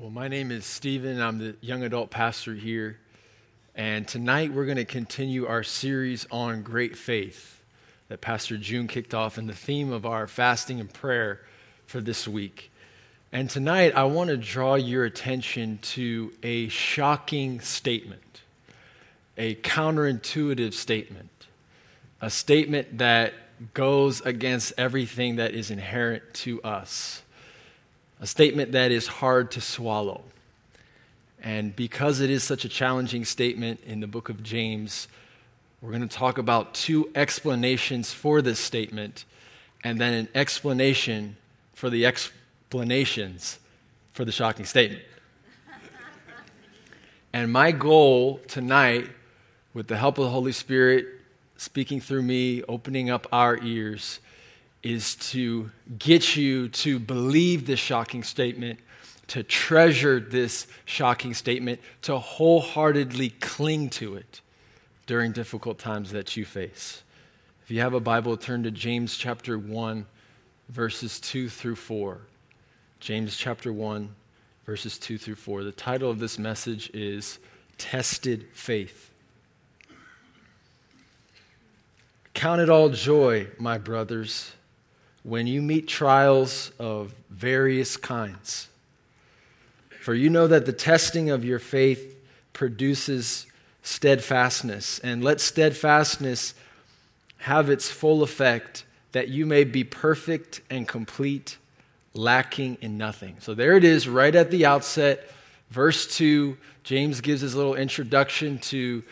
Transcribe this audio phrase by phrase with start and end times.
[0.00, 1.20] Well, my name is Stephen.
[1.20, 2.96] I'm the young adult pastor here.
[3.74, 7.62] And tonight we're going to continue our series on great faith
[8.08, 11.42] that Pastor June kicked off and the theme of our fasting and prayer
[11.84, 12.70] for this week.
[13.30, 18.40] And tonight I want to draw your attention to a shocking statement,
[19.36, 21.46] a counterintuitive statement,
[22.22, 23.34] a statement that
[23.74, 27.20] goes against everything that is inherent to us
[28.20, 30.22] a statement that is hard to swallow.
[31.42, 35.08] And because it is such a challenging statement in the book of James,
[35.80, 39.24] we're going to talk about two explanations for this statement
[39.82, 41.36] and then an explanation
[41.74, 43.58] for the explanations
[44.12, 45.02] for the shocking statement.
[47.32, 49.08] and my goal tonight,
[49.72, 51.06] with the help of the Holy Spirit
[51.56, 54.20] speaking through me, opening up our ears,
[54.82, 58.78] is to get you to believe this shocking statement,
[59.28, 64.40] to treasure this shocking statement, to wholeheartedly cling to it
[65.06, 67.02] during difficult times that you face.
[67.62, 70.06] If you have a Bible, turn to James chapter 1,
[70.70, 72.20] verses 2 through 4.
[73.00, 74.14] James chapter 1,
[74.64, 75.62] verses 2 through 4.
[75.62, 77.38] The title of this message is
[77.76, 79.10] Tested Faith.
[82.34, 84.52] Count it all joy, my brothers
[85.22, 88.68] when you meet trials of various kinds.
[90.00, 92.16] For you know that the testing of your faith
[92.52, 93.46] produces
[93.82, 96.54] steadfastness, and let steadfastness
[97.38, 101.56] have its full effect, that you may be perfect and complete,
[102.14, 103.36] lacking in nothing.
[103.40, 105.30] So there it is, right at the outset.
[105.70, 109.02] Verse 2, James gives his little introduction to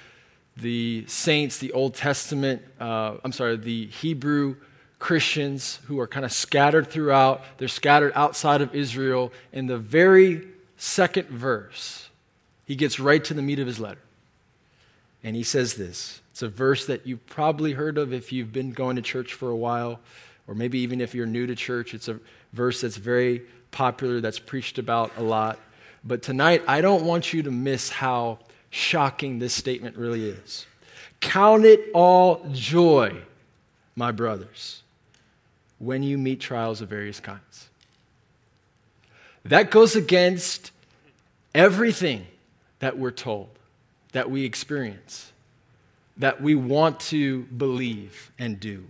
[0.56, 4.56] the saints, the Old Testament, uh, I'm sorry, the Hebrew
[4.98, 7.42] Christians who are kind of scattered throughout.
[7.58, 9.32] They're scattered outside of Israel.
[9.52, 10.46] In the very
[10.76, 12.08] second verse,
[12.64, 14.00] he gets right to the meat of his letter.
[15.22, 18.72] And he says this it's a verse that you've probably heard of if you've been
[18.72, 20.00] going to church for a while,
[20.46, 21.94] or maybe even if you're new to church.
[21.94, 22.18] It's a
[22.52, 25.58] verse that's very popular, that's preached about a lot.
[26.04, 28.38] But tonight, I don't want you to miss how
[28.70, 30.66] shocking this statement really is.
[31.20, 33.20] Count it all joy,
[33.96, 34.82] my brothers
[35.78, 37.68] when you meet trials of various kinds.
[39.44, 40.72] That goes against
[41.54, 42.26] everything
[42.80, 43.48] that we're told,
[44.12, 45.32] that we experience,
[46.16, 48.84] that we want to believe and do.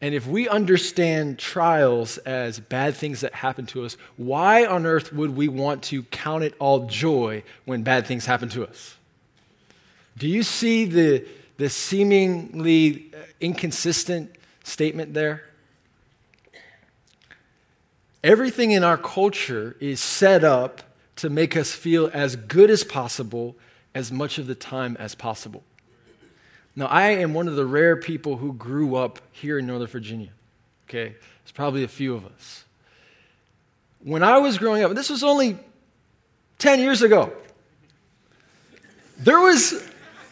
[0.00, 5.12] And if we understand trials as bad things that happen to us, why on earth
[5.12, 8.96] would we want to count it all joy when bad things happen to us?
[10.18, 11.26] Do you see the,
[11.56, 14.35] the seemingly uh, inconsistent
[14.66, 15.44] statement there?
[18.24, 20.82] Everything in our culture is set up
[21.16, 23.56] to make us feel as good as possible
[23.94, 25.62] as much of the time as possible.
[26.74, 30.30] Now, I am one of the rare people who grew up here in Northern Virginia.
[30.88, 31.10] Okay?
[31.10, 32.64] There's probably a few of us.
[34.00, 35.58] When I was growing up, this was only
[36.58, 37.32] 10 years ago,
[39.18, 39.82] there was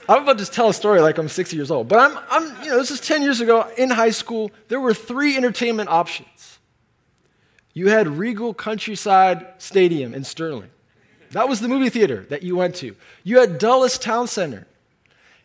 [0.08, 2.70] I'm about to tell a story like I'm 60 years old, but I'm, I'm, you
[2.70, 4.50] know, this is 10 years ago in high school.
[4.68, 6.58] There were three entertainment options.
[7.72, 10.70] You had Regal Countryside Stadium in Sterling.
[11.32, 12.94] That was the movie theater that you went to.
[13.24, 14.66] You had Dulles Town Center.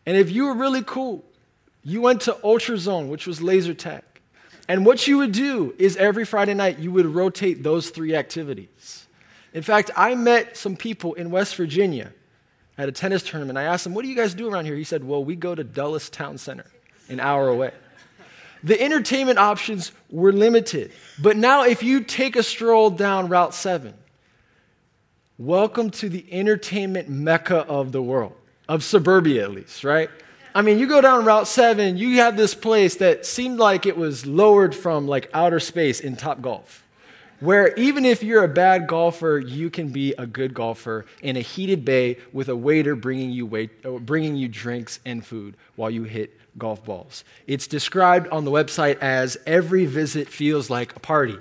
[0.06, 1.24] And if you were really cool,
[1.84, 4.04] you went to Ultrazone, which was laser tag.
[4.68, 9.08] And what you would do is every Friday night, you would rotate those three activities.
[9.52, 12.14] In fact, I met some people in West Virginia
[12.80, 13.58] at a tennis tournament.
[13.58, 14.76] I asked him, What do you guys do around here?
[14.76, 16.66] He said, Well, we go to Dulles Town Center,
[17.10, 17.72] an hour away.
[18.64, 20.92] The entertainment options were limited.
[21.22, 23.94] But now, if you take a stroll down Route 7,
[25.38, 28.34] welcome to the entertainment mecca of the world,
[28.68, 30.10] of suburbia at least, right?
[30.56, 33.98] I mean, you go down Route 7, you have this place that seemed like it
[33.98, 36.82] was lowered from like outer space in Topgolf
[37.40, 41.42] where even if you're a bad golfer, you can be a good golfer in a
[41.42, 45.90] heated bay with a waiter bringing you, wait, uh, bringing you drinks and food while
[45.90, 47.24] you hit golf balls.
[47.48, 51.38] It's described on the website as every visit feels like a party.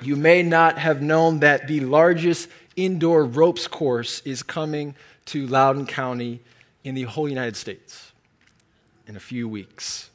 [0.00, 4.94] You may not have known that the largest indoor ropes course is coming
[5.26, 6.40] to Loudoun County
[6.84, 8.12] in the whole United States
[9.06, 10.08] in a few weeks.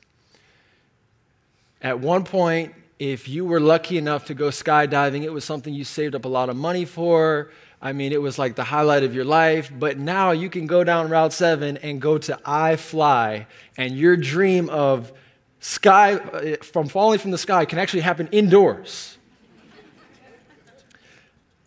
[1.82, 2.74] At one point,
[3.12, 6.30] if you were lucky enough to go skydiving, it was something you saved up a
[6.30, 7.52] lot of money for.
[7.82, 9.70] I mean, it was like the highlight of your life.
[9.78, 13.46] But now you can go down Route 7 and go to iFly,
[13.76, 15.12] and your dream of
[15.60, 19.18] sky, uh, from falling from the sky, can actually happen indoors.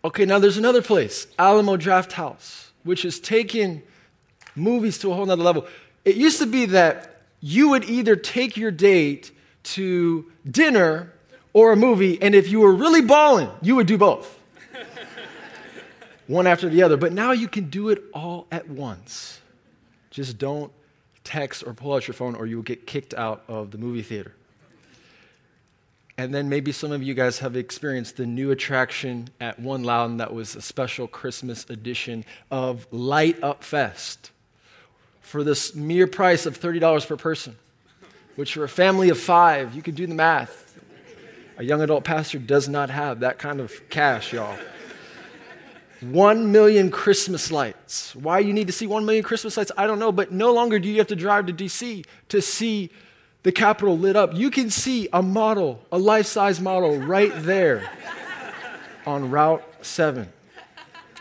[0.03, 3.83] Okay, now there's another place, Alamo Drafthouse, which has taken
[4.55, 5.67] movies to a whole nother level.
[6.03, 9.33] It used to be that you would either take your date
[9.65, 11.13] to dinner
[11.57, 14.39] or a movie, and if you were really balling, you would do both.
[16.27, 16.99] One after the other.
[16.99, 19.41] But now you can do it all at once.
[20.11, 20.71] Just don't
[21.25, 24.03] text or pull out your phone, or you will get kicked out of the movie
[24.03, 24.35] theater.
[26.19, 30.19] And then maybe some of you guys have experienced the new attraction at One Loudoun
[30.19, 34.31] that was a special Christmas edition of Light Up Fest
[35.23, 37.57] for this mere price of $30 per person,
[38.35, 40.66] which for a family of five, you can do the math.
[41.59, 44.59] A young adult pastor does not have that kind of cash, y'all.
[46.03, 48.15] One million Christmas lights.
[48.15, 50.79] Why you need to see one million Christmas lights, I don't know, but no longer
[50.79, 52.91] do you have to drive to DC to see
[53.43, 54.35] the Capitol lit up.
[54.35, 57.89] You can see a model, a life size model, right there
[59.07, 60.29] on Route 7.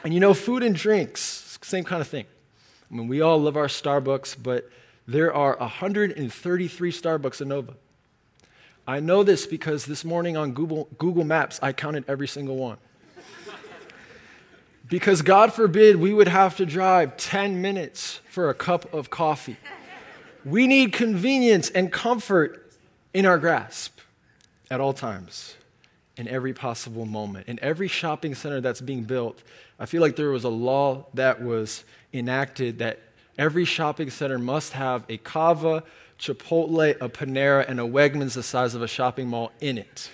[0.04, 2.26] And you know, food and drinks, same kind of thing.
[2.92, 4.70] I mean, we all love our Starbucks, but
[5.08, 7.76] there are 133 Starbucks in Nova.
[8.88, 12.78] I know this because this morning on Google, Google Maps, I counted every single one.
[14.88, 19.58] Because God forbid we would have to drive 10 minutes for a cup of coffee.
[20.44, 22.72] We need convenience and comfort
[23.12, 24.00] in our grasp
[24.70, 25.56] at all times,
[26.18, 27.48] in every possible moment.
[27.48, 29.42] In every shopping center that's being built,
[29.80, 31.84] I feel like there was a law that was
[32.14, 33.00] enacted that
[33.40, 35.84] every shopping center must have a Cava,
[36.20, 40.10] Chipotle, a Panera, and a Wegmans the size of a shopping mall in it.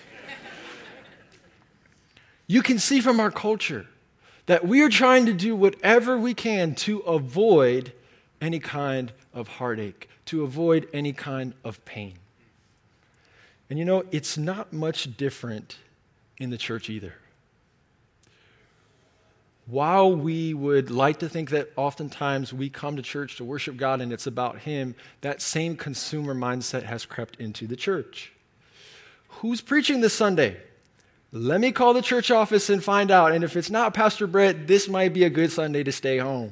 [2.47, 3.87] you can see from our culture
[4.47, 7.93] that we are trying to do whatever we can to avoid
[8.41, 12.15] any kind of heartache, to avoid any kind of pain.
[13.69, 15.77] And you know, it's not much different
[16.37, 17.13] in the church either.
[19.67, 24.01] While we would like to think that oftentimes we come to church to worship God
[24.01, 28.33] and it's about Him, that same consumer mindset has crept into the church.
[29.27, 30.57] Who's preaching this Sunday?
[31.31, 33.31] Let me call the church office and find out.
[33.31, 36.51] And if it's not Pastor Brett, this might be a good Sunday to stay home.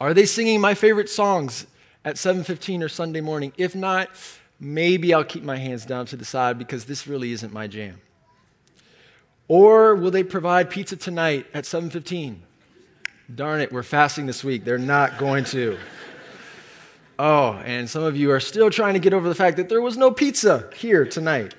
[0.00, 1.66] Are they singing my favorite songs
[2.04, 3.52] at 7:15 or Sunday morning?
[3.56, 4.10] If not,
[4.58, 8.00] maybe I'll keep my hands down to the side because this really isn't my jam.
[9.50, 12.42] Or will they provide pizza tonight at 7:15?
[13.34, 14.64] Darn it, we're fasting this week.
[14.64, 15.76] They're not going to.
[17.18, 19.82] Oh, and some of you are still trying to get over the fact that there
[19.82, 21.56] was no pizza here tonight.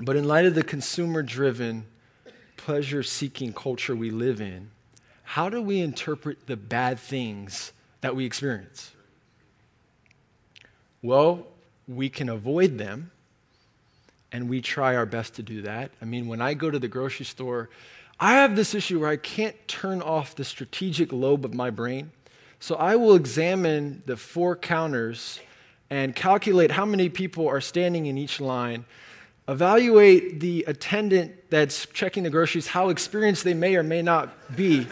[0.00, 1.84] But in light of the consumer driven,
[2.56, 4.70] pleasure seeking culture we live in,
[5.22, 8.92] how do we interpret the bad things that we experience?
[11.02, 11.48] Well,
[11.86, 13.10] we can avoid them,
[14.32, 15.90] and we try our best to do that.
[16.00, 17.68] I mean, when I go to the grocery store,
[18.18, 22.12] I have this issue where I can't turn off the strategic lobe of my brain.
[22.60, 25.40] So I will examine the four counters
[25.90, 28.84] and calculate how many people are standing in each line
[29.48, 34.86] Evaluate the attendant that's checking the groceries, how experienced they may or may not be.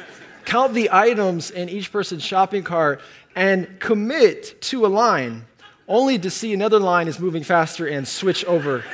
[0.45, 3.01] Count the items in each person's shopping cart
[3.37, 5.45] and commit to a line,
[5.87, 8.85] only to see another line is moving faster and switch over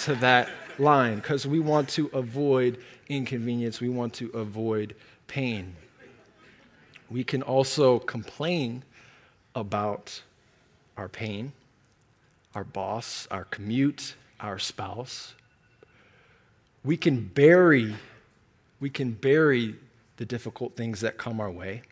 [0.00, 0.48] to that
[0.78, 4.94] line because we want to avoid inconvenience, we want to avoid
[5.26, 5.76] pain.
[7.10, 8.82] We can also complain
[9.54, 10.22] about
[10.96, 11.52] our pain,
[12.54, 15.34] our boss, our commute, our spouse.
[16.82, 17.94] We can bury,
[18.80, 19.76] we can bury
[20.16, 21.82] the difficult things that come our way.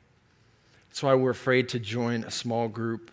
[0.88, 3.11] That's why we're afraid to join a small group.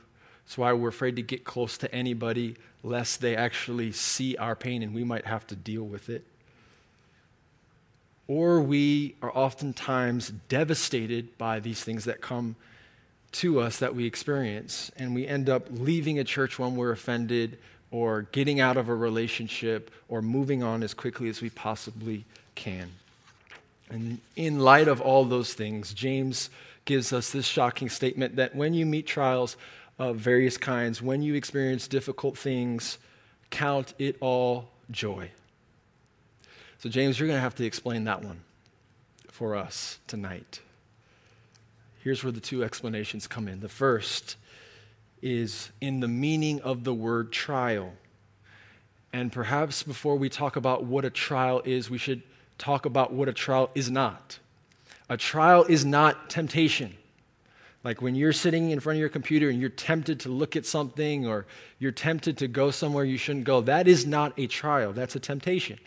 [0.49, 4.81] That's why we're afraid to get close to anybody, lest they actually see our pain
[4.81, 6.25] and we might have to deal with it.
[8.27, 12.55] Or we are oftentimes devastated by these things that come
[13.33, 17.59] to us that we experience, and we end up leaving a church when we're offended
[17.91, 22.25] or getting out of a relationship or moving on as quickly as we possibly
[22.55, 22.89] can.
[23.87, 26.49] And in light of all those things, James
[26.85, 29.55] gives us this shocking statement that when you meet trials
[29.99, 32.97] of various kinds, when you experience difficult things,
[33.49, 35.29] count it all joy.
[36.79, 38.39] So, James, you're going to have to explain that one
[39.27, 40.61] for us tonight.
[42.01, 43.59] Here's where the two explanations come in.
[43.59, 44.37] The first
[45.21, 47.91] is in the meaning of the word trial.
[49.11, 52.21] And perhaps before we talk about what a trial is, we should
[52.57, 54.39] talk about what a trial is not.
[55.09, 56.95] A trial is not temptation.
[57.83, 60.65] Like when you're sitting in front of your computer and you're tempted to look at
[60.65, 61.45] something or
[61.79, 65.19] you're tempted to go somewhere you shouldn't go, that is not a trial, that's a
[65.19, 65.79] temptation.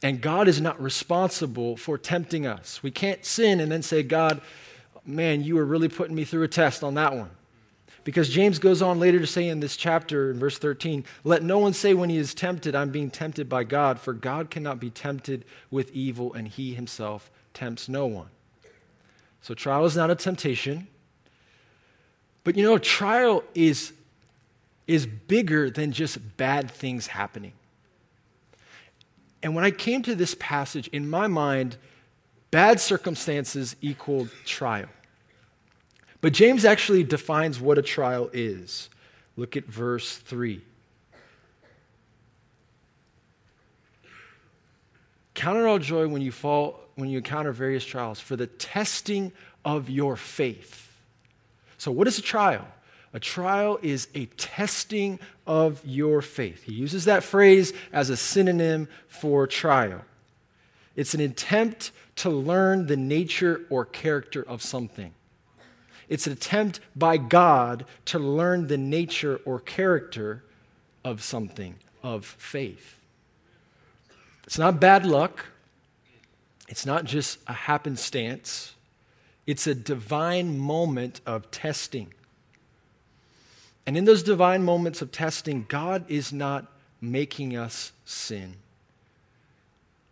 [0.00, 2.82] And God is not responsible for tempting us.
[2.84, 4.40] We can't sin and then say, God,
[5.04, 7.30] man, you were really putting me through a test on that one.
[8.04, 11.58] Because James goes on later to say in this chapter, in verse 13, let no
[11.58, 14.88] one say when he is tempted, I'm being tempted by God, for God cannot be
[14.88, 18.28] tempted with evil, and he himself tempts no one.
[19.42, 20.86] So trial is not a temptation.
[22.48, 23.92] But you know, trial is,
[24.86, 27.52] is bigger than just bad things happening.
[29.42, 31.76] And when I came to this passage, in my mind,
[32.50, 34.88] bad circumstances equaled trial.
[36.22, 38.88] But James actually defines what a trial is.
[39.36, 40.62] Look at verse 3.
[45.34, 49.32] Count it all joy when you fall, when you encounter various trials, for the testing
[49.66, 50.87] of your faith.
[51.78, 52.66] So, what is a trial?
[53.14, 56.64] A trial is a testing of your faith.
[56.64, 60.02] He uses that phrase as a synonym for trial.
[60.94, 65.14] It's an attempt to learn the nature or character of something.
[66.08, 70.42] It's an attempt by God to learn the nature or character
[71.04, 72.98] of something, of faith.
[74.44, 75.46] It's not bad luck.
[76.68, 78.74] It's not just a happenstance.
[79.48, 82.12] It's a divine moment of testing.
[83.86, 88.56] And in those divine moments of testing, God is not making us sin.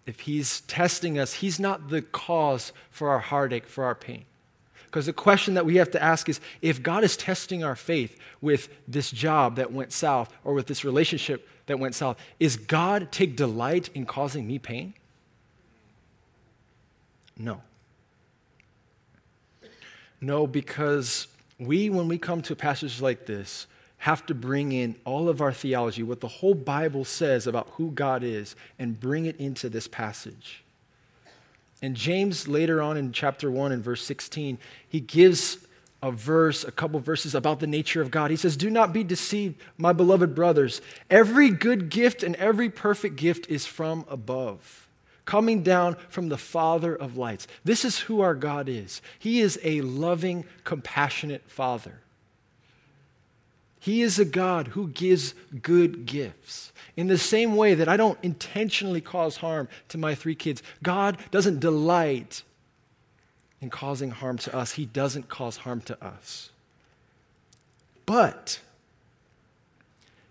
[0.07, 4.25] If He's testing us, He's not the cause for our heartache, for our pain.
[4.87, 8.19] Because the question that we have to ask is if God is testing our faith
[8.40, 13.12] with this job that went south or with this relationship that went south, is God
[13.12, 14.95] take delight in causing me pain?
[17.37, 17.61] No.
[20.20, 23.66] No, because we, when we come to passages like this,
[23.99, 27.90] have to bring in all of our theology, what the whole Bible says about who
[27.90, 30.62] God is, and bring it into this passage.
[31.82, 34.58] And James, later on in chapter 1 and verse 16,
[34.88, 35.58] he gives
[36.02, 38.30] a verse, a couple verses about the nature of God.
[38.30, 40.80] He says, Do not be deceived, my beloved brothers.
[41.11, 44.86] Every good gift and every perfect gift is from above
[45.26, 47.47] coming down from the Father of lights.
[47.64, 49.02] This is who our God is.
[49.18, 52.00] He is a loving, compassionate Father.
[53.78, 56.73] He is a God who gives good gifts.
[56.97, 61.18] In the same way that I don't intentionally cause harm to my three kids, God
[61.30, 62.42] doesn't delight
[63.61, 64.73] in causing harm to us.
[64.73, 66.50] He doesn't cause harm to us.
[68.06, 68.61] But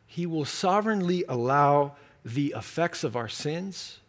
[0.08, 4.00] He will sovereignly allow the effects of our sins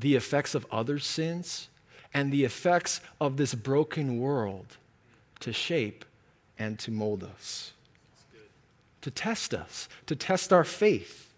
[0.00, 1.68] the effects of others' sins
[2.12, 4.76] and the effects of this broken world
[5.40, 6.04] to shape
[6.58, 7.72] and to mold us,
[9.00, 11.32] to test us, to test our faith.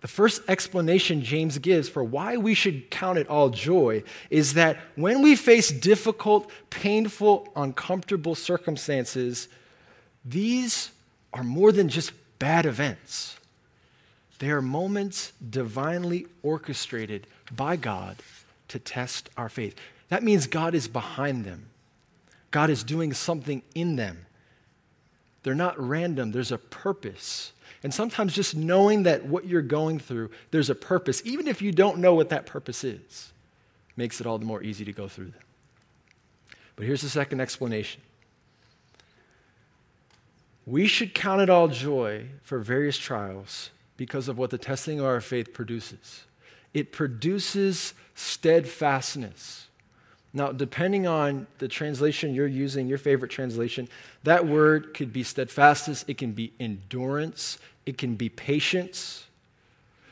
[0.00, 4.78] The first explanation James gives for why we should count it all joy is that
[4.96, 9.46] when we face difficult, painful, uncomfortable circumstances,
[10.24, 10.90] these
[11.32, 13.36] are more than just bad events.
[14.42, 18.16] They are moments divinely orchestrated by God
[18.66, 19.76] to test our faith.
[20.08, 21.66] That means God is behind them,
[22.50, 24.26] God is doing something in them.
[25.44, 27.52] They're not random, there's a purpose.
[27.84, 31.70] And sometimes just knowing that what you're going through, there's a purpose, even if you
[31.70, 33.32] don't know what that purpose is,
[33.96, 35.42] makes it all the more easy to go through them.
[36.74, 38.00] But here's the second explanation.
[40.66, 43.70] We should count it all joy for various trials
[44.02, 46.24] because of what the testing of our faith produces.
[46.74, 49.68] It produces steadfastness.
[50.32, 53.88] Now, depending on the translation you're using, your favorite translation,
[54.24, 59.26] that word could be steadfastness, it can be endurance, it can be patience.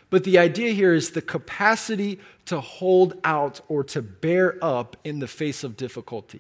[0.08, 5.18] But the idea here is the capacity to hold out or to bear up in
[5.18, 6.38] the face of difficulty.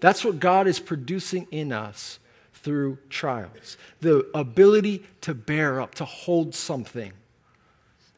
[0.00, 2.18] That's what God is producing in us
[2.62, 7.12] through trials, the ability to bear up, to hold something.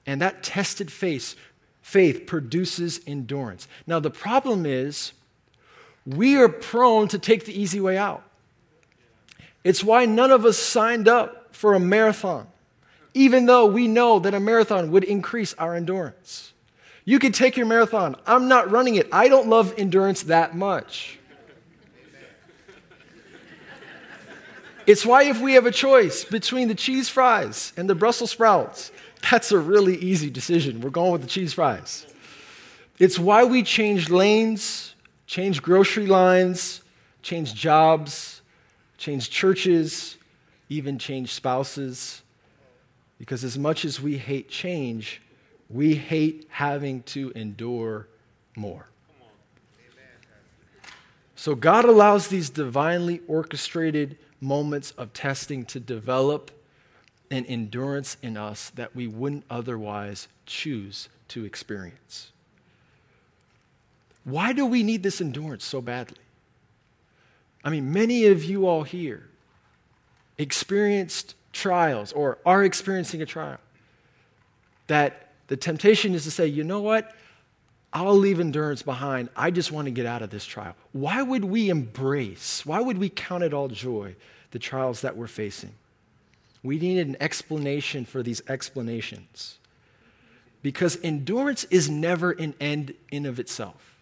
[0.06, 1.34] And that tested faith,
[1.80, 3.66] faith produces endurance.
[3.86, 5.12] Now, the problem is
[6.06, 8.22] we are prone to take the easy way out.
[9.62, 12.46] It's why none of us signed up for a marathon,
[13.14, 16.52] even though we know that a marathon would increase our endurance.
[17.06, 18.16] You could take your marathon.
[18.26, 19.08] I'm not running it.
[19.10, 21.18] I don't love endurance that much.
[24.86, 28.92] It's why, if we have a choice between the cheese fries and the Brussels sprouts,
[29.30, 30.80] that's a really easy decision.
[30.80, 32.06] We're going with the cheese fries.
[32.98, 34.94] It's why we change lanes,
[35.26, 36.82] change grocery lines,
[37.22, 38.42] change jobs,
[38.98, 40.18] change churches,
[40.68, 42.22] even change spouses.
[43.18, 45.22] Because as much as we hate change,
[45.70, 48.06] we hate having to endure
[48.54, 48.86] more.
[51.36, 56.50] So God allows these divinely orchestrated moments of testing to develop
[57.30, 62.32] an endurance in us that we wouldn't otherwise choose to experience.
[64.24, 66.18] Why do we need this endurance so badly?
[67.64, 69.28] I mean, many of you all here
[70.38, 73.58] experienced trials or are experiencing a trial
[74.86, 77.14] that the temptation is to say, you know what?
[77.94, 79.28] I'll leave endurance behind.
[79.36, 80.74] I just want to get out of this trial.
[80.90, 84.16] Why would we embrace, why would we count it all joy,
[84.50, 85.72] the trials that we're facing?
[86.64, 89.58] We needed an explanation for these explanations.
[90.60, 93.94] Because endurance is never an end in of itself.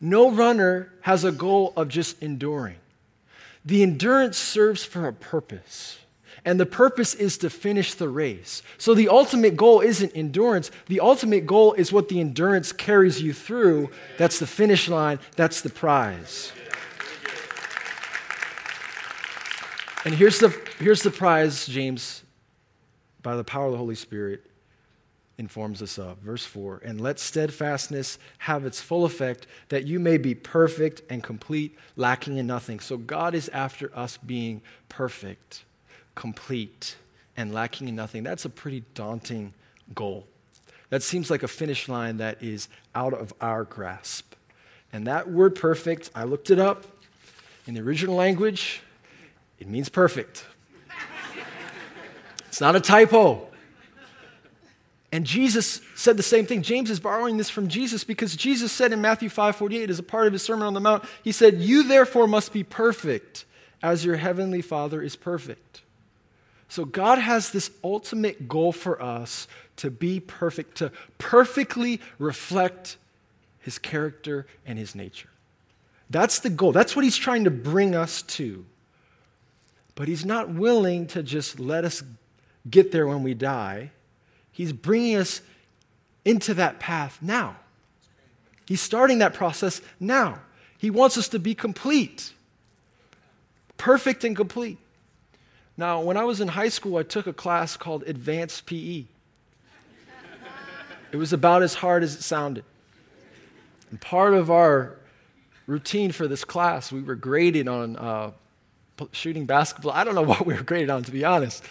[0.00, 2.76] No runner has a goal of just enduring.
[3.64, 5.98] The endurance serves for a purpose
[6.46, 8.62] and the purpose is to finish the race.
[8.78, 10.70] So the ultimate goal isn't endurance.
[10.86, 13.90] The ultimate goal is what the endurance carries you through.
[14.16, 16.52] That's the finish line, that's the prize.
[20.04, 22.22] And here's the, here's the prize, James,
[23.22, 24.48] by the power of the Holy Spirit,
[25.38, 26.18] informs us of.
[26.18, 31.24] Verse 4 And let steadfastness have its full effect, that you may be perfect and
[31.24, 32.78] complete, lacking in nothing.
[32.78, 35.64] So God is after us being perfect
[36.16, 36.96] complete,
[37.36, 38.24] and lacking in nothing.
[38.24, 39.54] That's a pretty daunting
[39.94, 40.26] goal.
[40.90, 44.34] That seems like a finish line that is out of our grasp.
[44.92, 46.84] And that word perfect, I looked it up.
[47.66, 48.80] In the original language,
[49.58, 50.44] it means perfect.
[52.48, 53.48] it's not a typo.
[55.12, 56.62] And Jesus said the same thing.
[56.62, 60.02] James is borrowing this from Jesus because Jesus said in Matthew 5 48, as a
[60.02, 63.44] part of his Sermon on the Mount, he said, You therefore must be perfect
[63.82, 65.82] as your heavenly Father is perfect.
[66.68, 69.46] So God has this ultimate goal for us
[69.76, 72.96] to be perfect, to perfectly reflect
[73.60, 75.28] his character and his nature.
[76.10, 76.72] That's the goal.
[76.72, 78.64] That's what he's trying to bring us to.
[79.94, 82.02] But he's not willing to just let us
[82.68, 83.90] get there when we die.
[84.52, 85.42] He's bringing us
[86.24, 87.56] into that path now.
[88.66, 90.40] He's starting that process now.
[90.78, 92.32] He wants us to be complete,
[93.78, 94.78] perfect and complete.
[95.76, 99.04] Now, when I was in high school, I took a class called Advanced PE.
[101.12, 102.64] It was about as hard as it sounded.
[103.90, 104.96] And part of our
[105.66, 108.30] routine for this class, we were graded on uh,
[109.12, 109.92] shooting basketball.
[109.92, 111.62] I don't know what we were graded on, to be honest.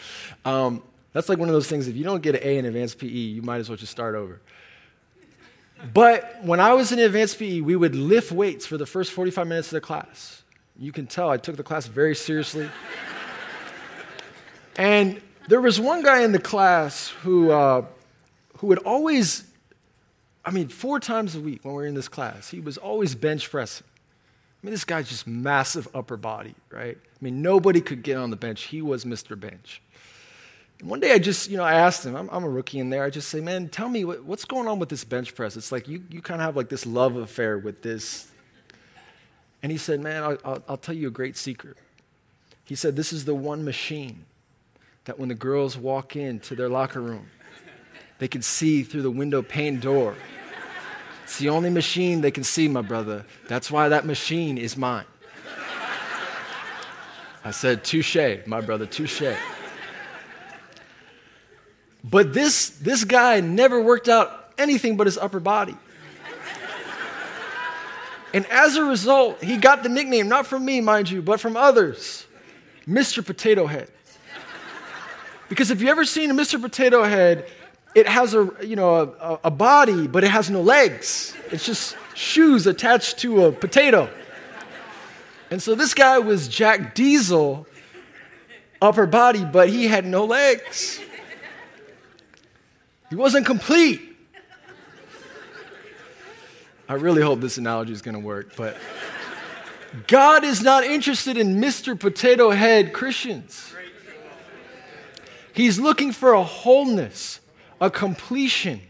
[0.46, 3.00] Um, that's like one of those things, if you don't get an A in advanced
[3.00, 4.42] PE, you might as well just start over.
[5.94, 9.48] But when I was in advanced PE, we would lift weights for the first 45
[9.48, 10.44] minutes of the class.
[10.78, 12.70] You can tell I took the class very seriously.
[14.78, 17.86] And there was one guy in the class who, uh,
[18.58, 19.44] who would always,
[20.44, 23.16] I mean, four times a week when we were in this class, he was always
[23.16, 23.88] bench pressing.
[23.88, 26.98] I mean, this guy's just massive upper body, right?
[26.98, 28.64] I mean, nobody could get on the bench.
[28.64, 29.40] He was Mr.
[29.40, 29.82] Bench.
[30.80, 32.90] And one day I just, you know, I asked him, I'm, I'm a rookie in
[32.90, 33.04] there.
[33.04, 35.56] I just say, man, tell me what, what's going on with this bench press?
[35.56, 38.30] It's like you, you kind of have like this love affair with this.
[39.64, 41.78] And he said, man, I'll, I'll, I'll tell you a great secret.
[42.66, 44.26] He said, this is the one machine
[45.06, 47.28] that when the girls walk into their locker room,
[48.20, 50.16] they can see through the window pane door.
[51.24, 53.26] It's the only machine they can see, my brother.
[53.48, 55.06] That's why that machine is mine.
[57.44, 59.36] I said, touche, my brother, touche.
[62.04, 65.76] But this, this guy never worked out anything but his upper body.
[68.34, 71.56] And as a result, he got the nickname, not from me, mind you, but from
[71.56, 72.26] others
[72.88, 73.26] Mr.
[73.26, 73.90] Potato Head.
[75.50, 76.60] Because if you've ever seen a Mr.
[76.60, 77.46] Potato Head,
[77.94, 81.34] it has a, you know, a, a body, but it has no legs.
[81.52, 84.10] It's just shoes attached to a potato.
[85.52, 87.68] And so this guy was Jack Diesel,
[88.82, 91.00] upper body, but he had no legs.
[93.10, 94.02] He wasn't complete.
[96.90, 98.78] I really hope this analogy is going to work, but
[100.08, 101.98] God is not interested in Mr.
[102.00, 103.75] Potato Head Christians.
[105.56, 107.40] He's looking for a wholeness,
[107.80, 108.82] a completion.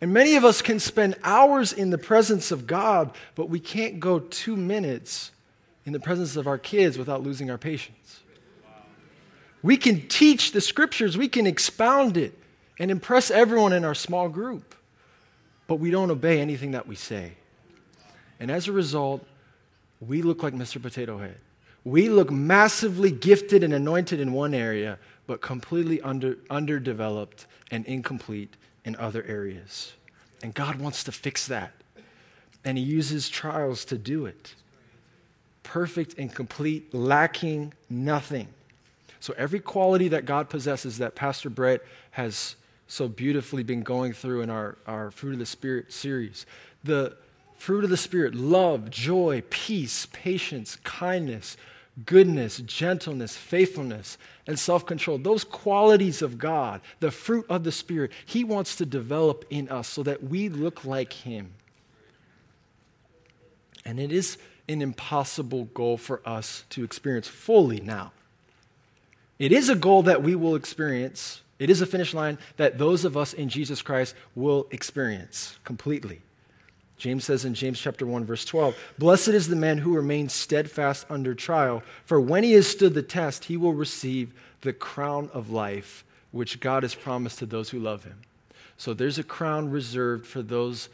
[0.00, 4.00] And many of us can spend hours in the presence of God, but we can't
[4.00, 5.30] go two minutes
[5.86, 8.20] in the presence of our kids without losing our patience.
[9.62, 12.36] We can teach the scriptures, we can expound it
[12.80, 14.74] and impress everyone in our small group,
[15.68, 17.34] but we don't obey anything that we say.
[18.40, 19.24] And as a result,
[20.00, 20.82] we look like Mr.
[20.82, 21.38] Potato Head.
[21.84, 28.54] We look massively gifted and anointed in one area, but completely under, underdeveloped and incomplete
[28.84, 29.94] in other areas.
[30.42, 31.72] And God wants to fix that.
[32.64, 34.54] And He uses trials to do it.
[35.62, 38.48] Perfect and complete, lacking nothing.
[39.20, 42.56] So, every quality that God possesses that Pastor Brett has
[42.86, 46.44] so beautifully been going through in our, our Fruit of the Spirit series,
[46.82, 47.16] the
[47.56, 51.56] fruit of the Spirit love, joy, peace, patience, kindness,
[52.04, 55.18] goodness, gentleness, faithfulness, and self control.
[55.18, 59.88] Those qualities of God, the fruit of the Spirit, He wants to develop in us
[59.88, 61.52] so that we look like Him.
[63.84, 68.12] And it is an impossible goal for us to experience fully now.
[69.38, 71.42] It is a goal that we will experience.
[71.58, 76.22] It is a finish line that those of us in Jesus Christ will experience completely.
[77.04, 81.04] James says in James chapter 1 verse 12, "Blessed is the man who remains steadfast
[81.10, 85.50] under trial, for when he has stood the test, he will receive the crown of
[85.50, 88.22] life which God has promised to those who love him."
[88.78, 90.88] So there's a crown reserved for those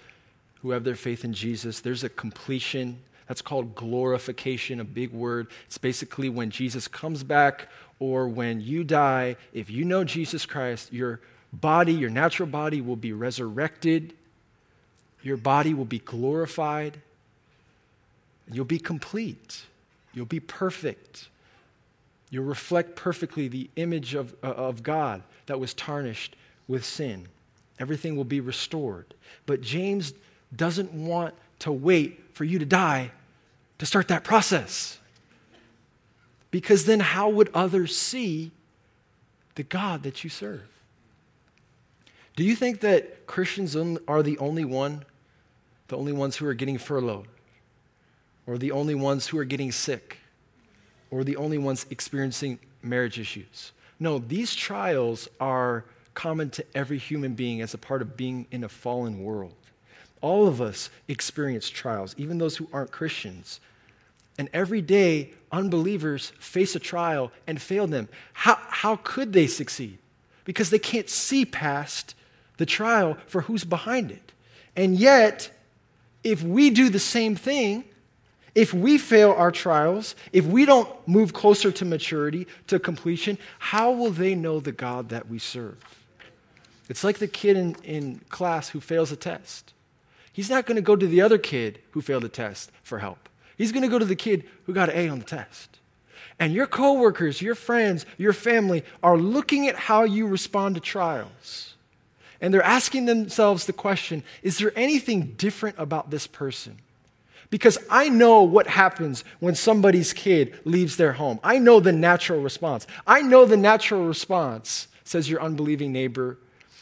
[0.63, 1.79] who have their faith in Jesus.
[1.79, 2.99] There's a completion.
[3.29, 5.47] That's called glorification, a big word.
[5.67, 7.69] It's basically when Jesus comes back
[8.01, 11.21] or when you die, if you know Jesus Christ, your
[11.53, 14.15] body, your natural body will be resurrected
[15.23, 17.01] your body will be glorified.
[18.51, 19.63] You'll be complete.
[20.15, 21.29] You'll be perfect.
[22.31, 26.37] You'll reflect perfectly the image of, uh, of God that was tarnished
[26.69, 27.27] with sin.
[27.79, 29.15] Everything will be restored.
[29.47, 30.15] But James
[30.55, 33.11] doesn't want to wait for you to die
[33.79, 34.99] to start that process.
[36.51, 38.51] Because then, how would others see
[39.55, 40.69] the God that you serve?
[42.37, 43.77] Do you think that Christians
[44.09, 45.05] are the only one
[45.91, 47.27] the only ones who are getting furloughed,
[48.47, 50.19] or the only ones who are getting sick,
[51.11, 53.73] or the only ones experiencing marriage issues.
[53.99, 58.65] No, these trials are common to every human being as a part of being in
[58.65, 59.55] a fallen world.
[60.21, 63.61] All of us experience trials, even those who aren't Christians.
[64.39, 68.09] And every day, unbelievers face a trial and fail them.
[68.33, 69.99] How, how could they succeed?
[70.45, 72.15] Because they can't see past
[72.59, 74.33] the trial for who's behind it.
[74.77, 75.51] And yet,
[76.23, 77.85] if we do the same thing,
[78.55, 83.93] if we fail our trials, if we don't move closer to maturity, to completion, how
[83.93, 85.79] will they know the God that we serve?
[86.89, 89.73] It's like the kid in, in class who fails a test.
[90.33, 93.29] He's not going to go to the other kid who failed a test for help.
[93.57, 95.79] He's going to go to the kid who got an A on the test.
[96.39, 101.70] And your coworkers, your friends, your family are looking at how you respond to trials
[102.41, 106.79] and they're asking themselves the question is there anything different about this person?
[107.51, 111.41] Because I know what happens when somebody's kid leaves their home.
[111.43, 112.87] I know the natural response.
[113.07, 116.39] I know the natural response, says your unbelieving neighbor,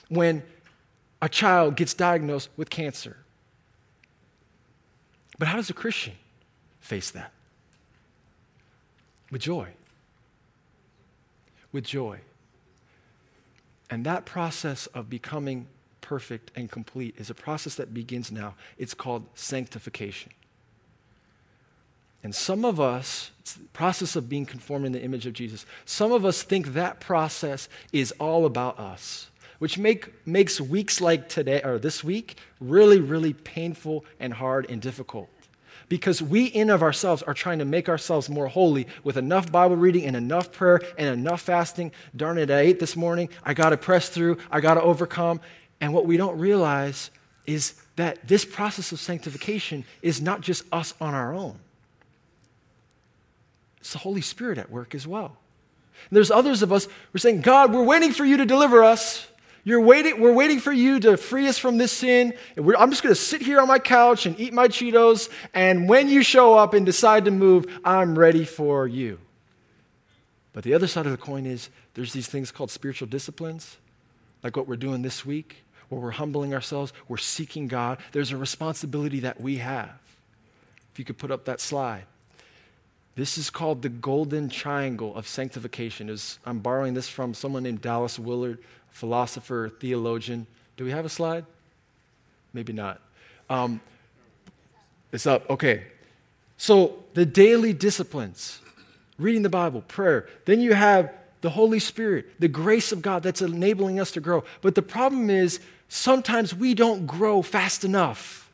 [0.08, 0.42] when
[1.22, 3.16] a child gets diagnosed with cancer.
[5.38, 6.14] But how does a Christian
[6.80, 7.32] face that?
[9.30, 9.68] With joy.
[11.72, 12.20] With joy.
[13.90, 15.66] And that process of becoming
[16.00, 18.54] perfect and complete is a process that begins now.
[18.76, 20.32] It's called sanctification.
[22.22, 25.64] And some of us, it's the process of being conformed in the image of Jesus,
[25.84, 31.28] some of us think that process is all about us, which make, makes weeks like
[31.28, 35.30] today or this week really, really painful and hard and difficult
[35.88, 39.76] because we in of ourselves are trying to make ourselves more holy with enough bible
[39.76, 41.92] reading and enough prayer and enough fasting.
[42.16, 43.28] Darn it i ate this morning.
[43.44, 44.38] I got to press through.
[44.50, 45.40] I got to overcome.
[45.80, 47.10] And what we don't realize
[47.46, 51.58] is that this process of sanctification is not just us on our own.
[53.78, 55.36] It's the holy spirit at work as well.
[56.08, 58.84] And there's others of us who are saying god we're waiting for you to deliver
[58.84, 59.26] us
[59.68, 62.32] you're waiting, we're waiting for you to free us from this sin.
[62.56, 65.28] I'm just going to sit here on my couch and eat my Cheetos.
[65.52, 69.18] And when you show up and decide to move, I'm ready for you.
[70.54, 73.76] But the other side of the coin is there's these things called spiritual disciplines,
[74.42, 77.98] like what we're doing this week, where we're humbling ourselves, we're seeking God.
[78.12, 79.98] There's a responsibility that we have.
[80.92, 82.04] If you could put up that slide.
[83.16, 86.16] This is called the golden triangle of sanctification.
[86.46, 88.58] I'm borrowing this from someone named Dallas Willard
[88.90, 90.46] philosopher, theologian.
[90.76, 91.44] Do we have a slide?
[92.52, 93.00] Maybe not.
[93.50, 93.80] Um,
[95.12, 95.48] it's up.
[95.50, 95.84] Okay.
[96.56, 98.60] So the daily disciplines
[99.18, 100.28] reading the Bible, prayer.
[100.44, 104.44] Then you have the Holy Spirit, the grace of God that's enabling us to grow.
[104.60, 108.50] But the problem is sometimes we don't grow fast enough.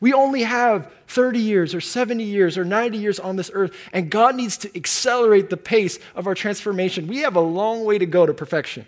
[0.00, 4.10] We only have 30 years or 70 years or 90 years on this earth, and
[4.10, 7.06] God needs to accelerate the pace of our transformation.
[7.06, 8.86] We have a long way to go to perfection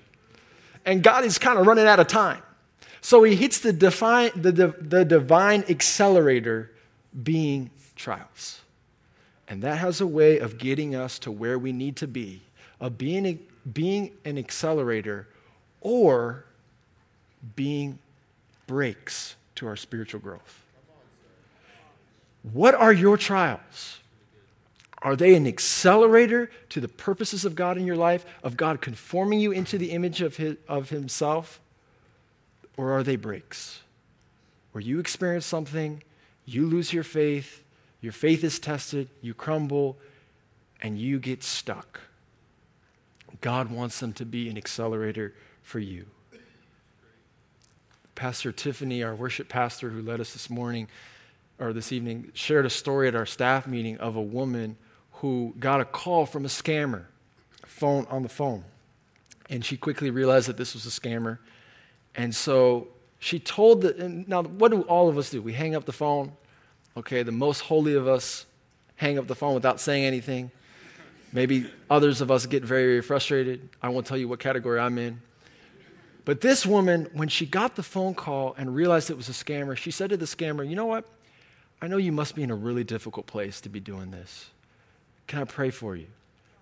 [0.85, 2.43] and God is kind of running out of time.
[3.01, 6.71] So he hits the, the, the, the divine accelerator
[7.23, 8.61] being trials.
[9.49, 12.43] And that has a way of getting us to where we need to be,
[12.81, 13.39] of being, a,
[13.71, 15.29] being an accelerator
[15.81, 16.45] or
[17.57, 17.99] being
[18.67, 20.65] brakes to our spiritual growth.
[22.53, 23.99] What are your trials?
[25.03, 29.41] Are they an accelerator to the purposes of God in your life, of God conforming
[29.41, 31.61] you into the image of, his, of Himself?
[32.77, 33.81] Or are they brakes
[34.71, 36.03] Where you experience something,
[36.47, 37.65] you lose your faith,
[38.01, 39.99] your faith is tested, you crumble,
[40.81, 42.01] and you get stuck.
[43.41, 46.07] God wants them to be an accelerator for you.
[48.15, 50.87] Pastor Tiffany, our worship pastor who led us this morning
[51.59, 54.77] or this evening, shared a story at our staff meeting of a woman
[55.23, 57.05] who got a call from a scammer
[57.65, 58.65] phone on the phone.
[59.49, 61.39] And she quickly realized that this was a scammer.
[62.17, 62.89] And so
[63.21, 65.41] she told the now what do all of us do?
[65.41, 66.33] We hang up the phone.
[66.97, 68.47] Okay, the most holy of us
[68.97, 70.51] hang up the phone without saying anything.
[71.33, 73.69] Maybe others of us get very, very frustrated.
[73.81, 75.23] I won't tell you what category I'm in.
[76.25, 79.77] But this woman, when she got the phone call and realized it was a scammer,
[79.77, 81.05] she said to the scammer, You know what?
[81.81, 84.51] I know you must be in a really difficult place to be doing this.
[85.33, 86.09] Can I pray for you?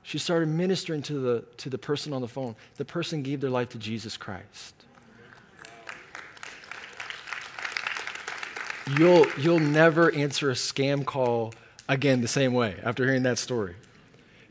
[0.05, 2.55] She started ministering to the, to the person on the phone.
[2.77, 4.77] The person gave their life to Jesus Christ.
[8.97, 11.53] You'll, you'll never answer a scam call
[11.89, 13.75] again the same way after hearing that story.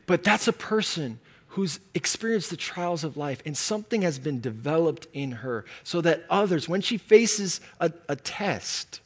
[0.04, 5.06] But that's a person who's experienced the trials of life and something has been developed
[5.14, 9.00] in her so that others, when she faces a, a test,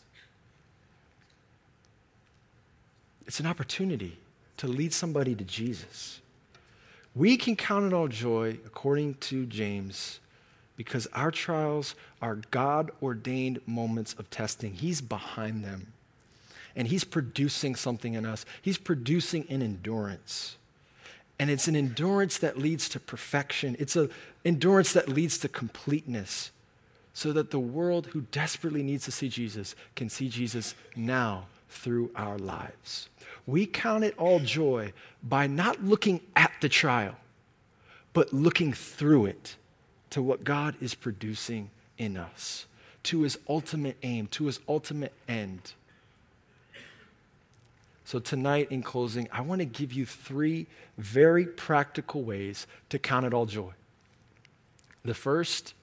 [3.28, 4.18] it's an opportunity
[4.58, 6.20] to lead somebody to Jesus.
[7.14, 10.20] We can count it all joy, according to James,
[10.76, 14.74] because our trials are God ordained moments of testing.
[14.74, 15.92] He's behind them,
[16.74, 20.56] and He's producing something in us, He's producing an endurance.
[21.38, 23.74] And it's an endurance that leads to perfection.
[23.80, 24.08] It's an
[24.44, 26.52] endurance that leads to completeness
[27.12, 32.10] so that the world who desperately needs to see Jesus can see Jesus now through
[32.14, 33.08] our lives.
[33.46, 37.16] We count it all joy by not looking at the trial,
[38.12, 39.56] but looking through it
[40.10, 42.66] to what God is producing in us,
[43.04, 45.72] to his ultimate aim, to his ultimate end.
[48.06, 50.66] So, tonight, in closing, I want to give you three
[50.98, 53.72] very practical ways to count it all joy.
[55.04, 55.74] The first,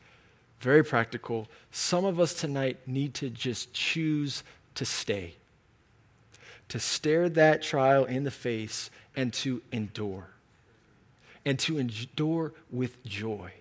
[0.60, 4.44] very practical, some of us tonight need to just choose
[4.76, 5.36] to stay
[6.72, 10.30] to stare that trial in the face and to endure.
[11.44, 13.52] And to endure with joy.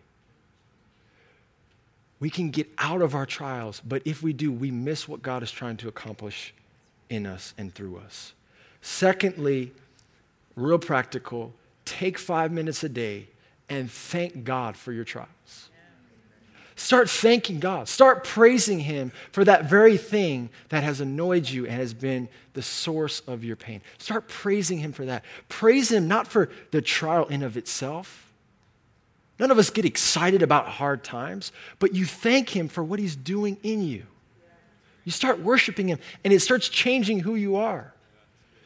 [2.21, 5.43] We can get out of our trials, but if we do, we miss what God
[5.43, 6.55] is trying to accomplish
[7.09, 8.33] in us and through us.
[8.81, 9.73] Secondly,
[10.55, 11.53] real practical,
[11.85, 13.27] take five minutes a day
[13.69, 15.70] and thank God for your trials.
[16.81, 17.89] Start thanking God.
[17.89, 22.63] Start praising Him for that very thing that has annoyed you and has been the
[22.63, 23.83] source of your pain.
[23.99, 25.23] Start praising Him for that.
[25.51, 28.33] Praise Him not for the trial in of itself.
[29.39, 33.15] None of us get excited about hard times, but you thank Him for what He's
[33.15, 34.07] doing in you.
[35.05, 37.93] You start worshiping Him, and it starts changing who you are.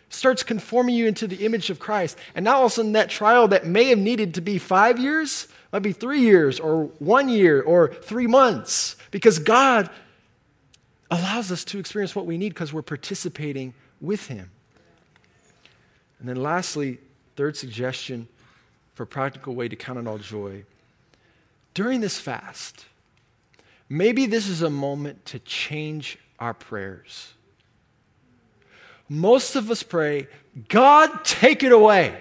[0.09, 2.19] Starts conforming you into the image of Christ.
[2.35, 4.99] And now all of a sudden, that trial that may have needed to be five
[4.99, 9.91] years might be three years or one year or three months because God
[11.11, 14.51] allows us to experience what we need because we're participating with Him.
[16.21, 16.99] And then, lastly,
[17.37, 18.29] third suggestion
[18.95, 20.65] for a practical way to count it all joy.
[21.75, 22.87] During this fast,
[23.89, 27.34] maybe this is a moment to change our prayers.
[29.09, 30.29] Most of us pray,
[30.69, 32.21] God, take it away.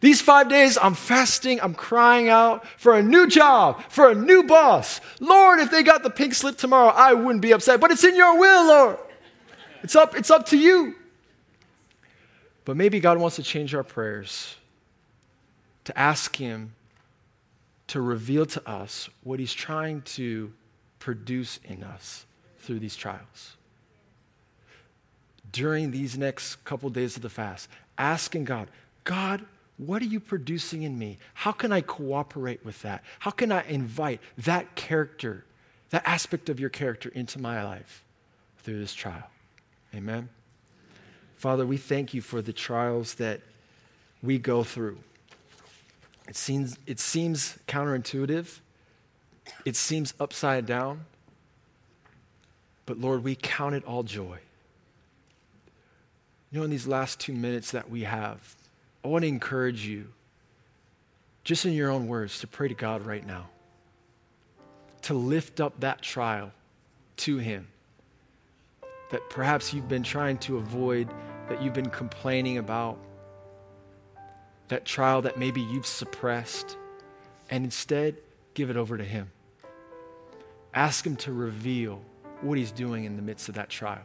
[0.00, 4.42] These five days, I'm fasting, I'm crying out for a new job, for a new
[4.42, 5.00] boss.
[5.18, 7.80] Lord, if they got the pink slip tomorrow, I wouldn't be upset.
[7.80, 8.98] But it's in your will, Lord.
[9.82, 10.94] It's up, it's up to you.
[12.66, 14.56] But maybe God wants to change our prayers
[15.84, 16.74] to ask Him
[17.86, 20.52] to reveal to us what He's trying to
[20.98, 22.26] produce in us
[22.58, 23.56] through these trials.
[25.54, 28.66] During these next couple days of the fast, asking God,
[29.04, 31.18] God, what are you producing in me?
[31.34, 33.04] How can I cooperate with that?
[33.20, 35.44] How can I invite that character,
[35.90, 38.04] that aspect of your character into my life
[38.64, 39.30] through this trial?
[39.94, 40.28] Amen.
[41.36, 43.40] Father, we thank you for the trials that
[44.24, 44.98] we go through.
[46.26, 48.58] It seems, it seems counterintuitive,
[49.64, 51.04] it seems upside down,
[52.86, 54.38] But Lord, we count it all joy.
[56.54, 58.54] You know, in these last two minutes that we have,
[59.04, 60.06] I want to encourage you,
[61.42, 63.48] just in your own words, to pray to God right now,
[65.02, 66.52] to lift up that trial
[67.16, 67.66] to Him
[69.10, 71.12] that perhaps you've been trying to avoid,
[71.48, 72.98] that you've been complaining about,
[74.68, 76.76] that trial that maybe you've suppressed,
[77.50, 78.16] and instead
[78.54, 79.28] give it over to Him.
[80.72, 82.00] Ask Him to reveal
[82.42, 84.04] what He's doing in the midst of that trial.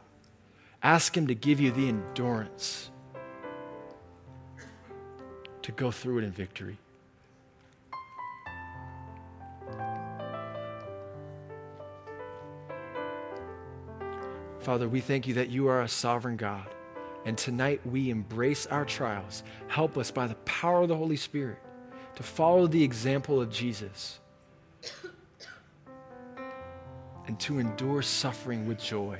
[0.81, 2.89] Ask Him to give you the endurance
[5.61, 6.77] to go through it in victory.
[14.59, 16.67] Father, we thank you that you are a sovereign God.
[17.25, 19.43] And tonight we embrace our trials.
[19.67, 21.59] Help us by the power of the Holy Spirit
[22.15, 24.19] to follow the example of Jesus
[27.27, 29.19] and to endure suffering with joy.